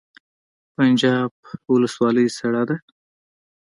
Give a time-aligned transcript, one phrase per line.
[0.75, 1.31] پنجاب
[1.73, 2.75] ولسوالۍ سړه ده؟